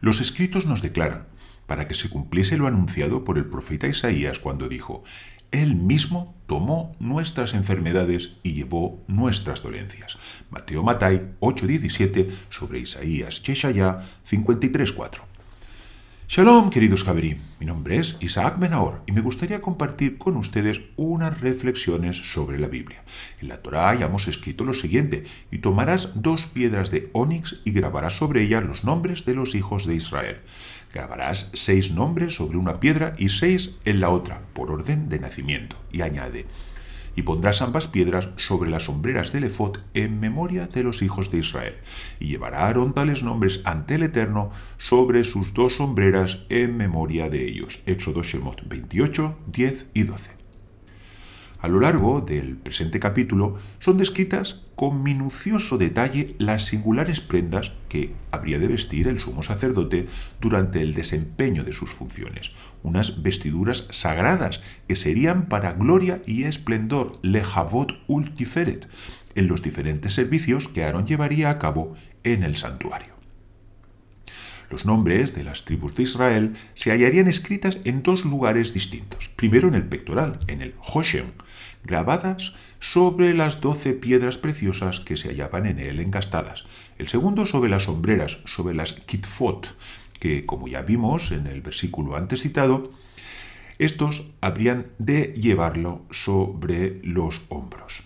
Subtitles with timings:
[0.00, 1.26] Los escritos nos declaran,
[1.66, 5.04] para que se cumpliese lo anunciado por el profeta Isaías cuando dijo,
[5.50, 10.18] Él mismo tomó nuestras enfermedades y llevó nuestras dolencias.
[10.50, 15.35] Mateo Matai 8:17 sobre Isaías Cheshaya 53:4.
[16.28, 17.36] Shalom, queridos Javerí.
[17.60, 22.66] Mi nombre es Isaac Benahor y me gustaría compartir con ustedes unas reflexiones sobre la
[22.66, 23.04] Biblia.
[23.40, 25.22] En la Torá ya hemos escrito lo siguiente:
[25.52, 29.86] y tomarás dos piedras de ónix y grabarás sobre ellas los nombres de los hijos
[29.86, 30.38] de Israel.
[30.92, 35.76] Grabarás seis nombres sobre una piedra y seis en la otra, por orden de nacimiento.
[35.92, 36.46] Y añade:
[37.16, 41.38] y pondrás ambas piedras sobre las sombreras del efod en memoria de los hijos de
[41.38, 41.74] Israel.
[42.20, 47.48] Y llevará Aarón tales nombres ante el Eterno sobre sus dos sombreras en memoria de
[47.48, 47.82] ellos.
[47.86, 50.35] Éxodo Shemot 28, 10 y 12.
[51.66, 58.12] A lo largo del presente capítulo son descritas con minucioso detalle las singulares prendas que
[58.30, 60.06] habría de vestir el sumo sacerdote
[60.40, 62.52] durante el desempeño de sus funciones,
[62.84, 68.86] unas vestiduras sagradas que serían para gloria y esplendor, lejavot ultiferet,
[69.34, 73.15] en los diferentes servicios que Aarón llevaría a cabo en el santuario.
[74.70, 79.30] Los nombres de las tribus de Israel se hallarían escritas en dos lugares distintos.
[79.36, 81.32] Primero en el pectoral, en el Hoshem,
[81.84, 86.64] grabadas sobre las doce piedras preciosas que se hallaban en él engastadas.
[86.98, 89.76] El segundo sobre las sombreras, sobre las kitfot,
[90.18, 92.92] que como ya vimos en el versículo antes citado,
[93.78, 98.04] estos habrían de llevarlo sobre los hombros.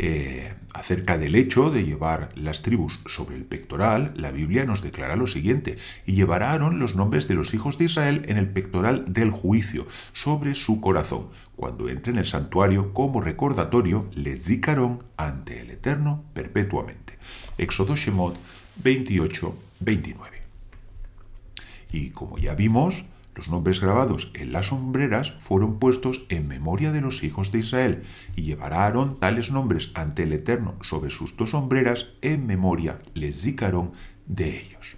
[0.00, 5.16] Eh, acerca del hecho de llevar las tribus sobre el pectoral, la Biblia nos declara
[5.16, 9.30] lo siguiente, y llevará los nombres de los hijos de Israel en el pectoral del
[9.30, 15.70] juicio, sobre su corazón, cuando entre en el santuario como recordatorio, les dicarón ante el
[15.70, 17.18] Eterno perpetuamente.
[17.56, 18.36] Éxodo Shemot
[18.76, 20.38] 28, 29.
[21.90, 23.04] Y como ya vimos,
[23.38, 28.02] los nombres grabados en las sombreras fueron puestos en memoria de los hijos de Israel,
[28.34, 33.92] y llevará tales nombres ante el Eterno sobre sus dos sombreras en memoria, les dicaron
[34.26, 34.96] de ellos.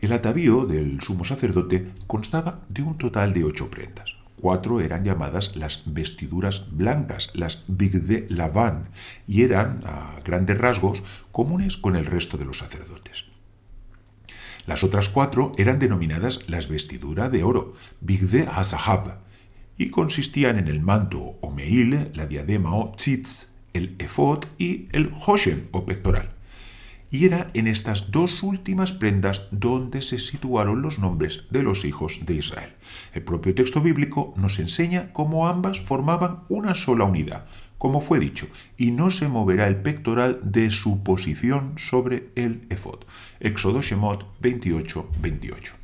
[0.00, 4.14] El atavío del sumo sacerdote constaba de un total de ocho prendas.
[4.40, 8.88] Cuatro eran llamadas las vestiduras blancas, las bigde lavan,
[9.26, 11.02] y eran, a grandes rasgos,
[11.32, 13.26] comunes con el resto de los sacerdotes.
[14.68, 19.16] Las otras cuatro eran denominadas las vestidura de oro, Bigde Hazahab,
[19.78, 25.10] y consistían en el manto o meil, la diadema o tzitz, el efod y el
[25.26, 26.32] hoshem o pectoral.
[27.10, 32.26] Y era en estas dos últimas prendas donde se situaron los nombres de los hijos
[32.26, 32.74] de Israel.
[33.14, 37.46] El propio texto bíblico nos enseña cómo ambas formaban una sola unidad,
[37.78, 43.00] como fue dicho, y no se moverá el pectoral de su posición sobre el efod.
[43.40, 45.77] Éxodo Shemot 28, 28.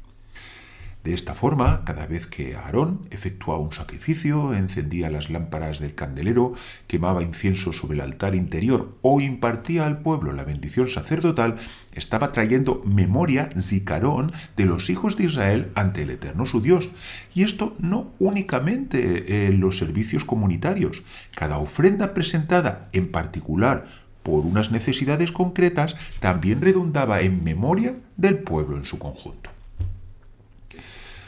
[1.04, 6.54] De esta forma, cada vez que Aarón efectuaba un sacrificio, encendía las lámparas del candelero,
[6.86, 11.56] quemaba incienso sobre el altar interior o impartía al pueblo la bendición sacerdotal,
[11.92, 16.88] estaba trayendo memoria, zicarón, de los hijos de Israel ante el Eterno su Dios.
[17.34, 21.02] Y esto no únicamente en los servicios comunitarios.
[21.36, 23.88] Cada ofrenda presentada en particular
[24.22, 29.53] por unas necesidades concretas también redundaba en memoria del pueblo en su conjunto.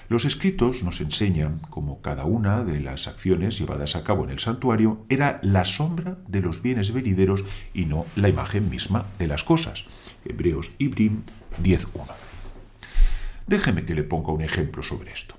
[0.08, 4.38] Los escritos nos enseñan cómo cada una de las acciones llevadas a cabo en el
[4.38, 7.44] santuario era la sombra de los bienes venideros
[7.74, 9.84] y no la imagen misma de las cosas.
[10.24, 11.22] Hebreos Ibrim
[11.60, 12.06] 10.1.
[13.48, 15.34] Déjeme que le ponga un ejemplo sobre esto.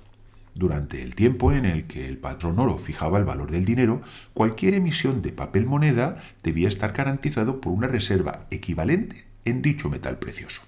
[0.54, 4.02] Durante el tiempo en el que el patrón oro fijaba el valor del dinero,
[4.34, 10.18] cualquier emisión de papel moneda debía estar garantizado por una reserva equivalente en dicho metal
[10.18, 10.62] precioso.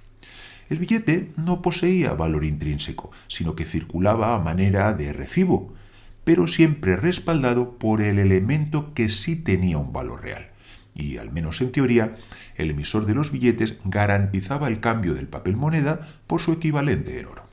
[0.71, 5.75] El billete no poseía valor intrínseco, sino que circulaba a manera de recibo,
[6.23, 10.51] pero siempre respaldado por el elemento que sí tenía un valor real.
[10.95, 12.15] Y, al menos en teoría,
[12.55, 17.27] el emisor de los billetes garantizaba el cambio del papel moneda por su equivalente en
[17.27, 17.50] oro.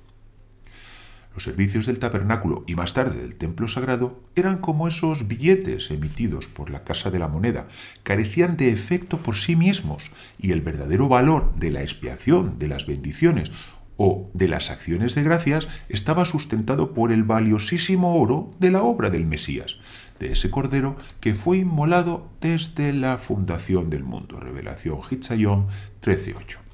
[1.38, 6.48] Los servicios del tabernáculo y más tarde del templo sagrado eran como esos billetes emitidos
[6.48, 7.68] por la Casa de la Moneda,
[8.02, 12.88] carecían de efecto por sí mismos y el verdadero valor de la expiación de las
[12.88, 13.52] bendiciones
[13.98, 19.12] o de las acciones de gracias estaba sustentado por el valiosísimo oro de la obra
[19.12, 19.78] del Mesías,
[20.20, 24.40] de ese cordero que fue inmolado desde la fundación del mundo.
[24.40, 25.68] Revelación Hitzayón
[26.02, 26.67] 13.8.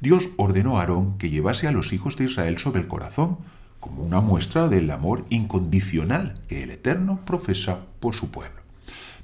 [0.00, 3.38] Dios ordenó a Aarón que llevase a los hijos de Israel sobre el corazón,
[3.80, 8.60] como una muestra del amor incondicional que el Eterno profesa por su pueblo.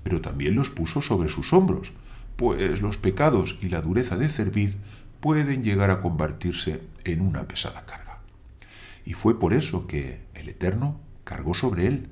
[0.02, 1.92] Pero también los puso sobre sus hombros,
[2.36, 4.76] pues los pecados y la dureza de servir
[5.20, 8.20] pueden llegar a convertirse en una pesada carga.
[9.04, 12.08] Y fue por eso que el Eterno cargó sobre él,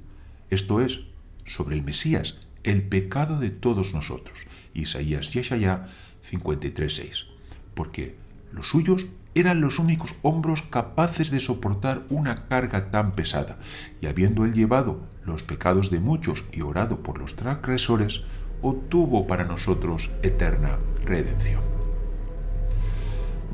[0.50, 1.00] esto es,
[1.44, 4.46] sobre el Mesías, el pecado de todos nosotros.
[4.74, 5.88] Isaías Yeshaya
[6.28, 7.26] 53.6.
[7.74, 8.16] Porque
[8.52, 13.58] los suyos eran los únicos hombros capaces de soportar una carga tan pesada,
[14.00, 18.22] y habiendo él llevado los pecados de muchos y orado por los transgresores,
[18.62, 21.62] obtuvo para nosotros eterna redención.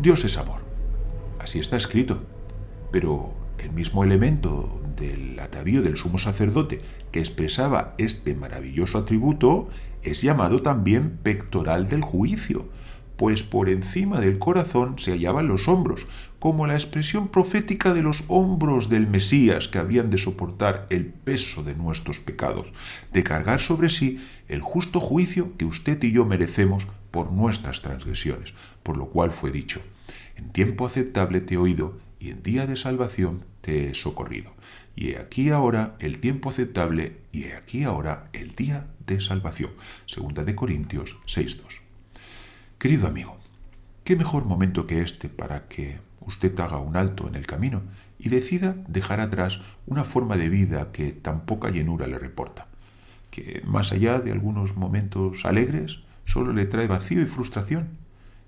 [0.01, 0.61] Dios es amor.
[1.39, 2.23] Así está escrito.
[2.91, 6.81] Pero el mismo elemento del atavío del sumo sacerdote
[7.11, 9.69] que expresaba este maravilloso atributo
[10.03, 12.69] es llamado también pectoral del juicio,
[13.17, 16.07] pues por encima del corazón se hallaban los hombros,
[16.39, 21.63] como la expresión profética de los hombros del Mesías que habían de soportar el peso
[21.63, 22.73] de nuestros pecados,
[23.13, 24.19] de cargar sobre sí
[24.49, 29.51] el justo juicio que usted y yo merecemos por nuestras transgresiones, por lo cual fue
[29.51, 29.81] dicho,
[30.37, 34.53] en tiempo aceptable te he oído y en día de salvación te he socorrido.
[34.97, 39.71] Y he aquí ahora el tiempo aceptable y he aquí ahora el día de salvación.
[40.07, 41.84] Segunda de Corintios 6.2.
[42.85, 43.39] Querido amigo,
[44.05, 47.81] ¿qué mejor momento que este para que usted haga un alto en el camino
[48.19, 52.67] y decida dejar atrás una forma de vida que tan poca llenura le reporta?
[53.31, 57.89] Que más allá de algunos momentos alegres, solo le trae vacío y frustración.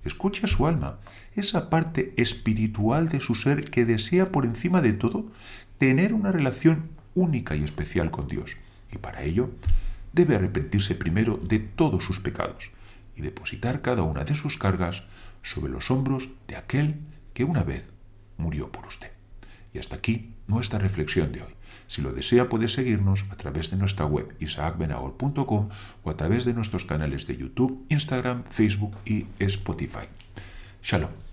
[0.04, 0.98] Escuche a su alma,
[1.34, 5.24] esa parte espiritual de su ser que desea por encima de todo
[5.78, 8.58] tener una relación única y especial con Dios.
[8.92, 9.48] Y para ello
[10.12, 12.75] debe arrepentirse primero de todos sus pecados
[13.16, 15.02] y depositar cada una de sus cargas
[15.42, 17.00] sobre los hombros de aquel
[17.34, 17.84] que una vez
[18.36, 19.10] murió por usted.
[19.72, 21.56] Y hasta aquí nuestra reflexión de hoy.
[21.86, 25.68] Si lo desea puede seguirnos a través de nuestra web isaacbenagor.com
[26.02, 30.08] o a través de nuestros canales de YouTube, Instagram, Facebook y Spotify.
[30.82, 31.25] Shalom.